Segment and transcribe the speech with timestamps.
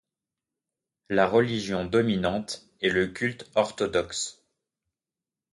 [1.09, 4.41] La religion dominante est le culte orthodoxe.